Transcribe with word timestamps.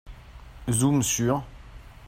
Zoom 0.71 1.03
sur… 1.03 1.43